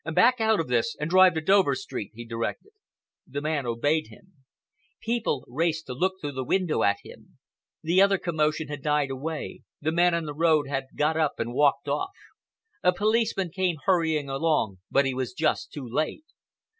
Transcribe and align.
"Back 0.15 0.41
out 0.41 0.59
of 0.59 0.67
this 0.67 0.95
and 0.99 1.11
drive 1.11 1.35
to 1.35 1.41
Dover 1.41 1.75
Street," 1.75 2.09
he 2.15 2.25
directed. 2.25 2.71
The 3.27 3.39
man 3.39 3.67
obeyed 3.67 4.07
him. 4.07 4.33
People 4.99 5.45
raced 5.47 5.85
to 5.85 5.93
look 5.93 6.13
through 6.19 6.31
the 6.31 6.43
window 6.43 6.81
at 6.81 6.97
him. 7.03 7.37
The 7.83 8.01
other 8.01 8.17
commotion 8.17 8.67
had 8.67 8.81
died 8.81 9.11
away,—the 9.11 9.91
man 9.91 10.15
in 10.15 10.25
the 10.25 10.33
road 10.33 10.67
had 10.67 10.85
got 10.95 11.17
up 11.17 11.33
and 11.37 11.53
walked 11.53 11.87
off. 11.87 12.15
A 12.81 12.91
policeman 12.91 13.51
came 13.51 13.75
hurrying 13.85 14.27
along 14.27 14.79
but 14.89 15.05
he 15.05 15.13
was 15.13 15.33
just 15.33 15.71
too 15.71 15.87
late. 15.87 16.25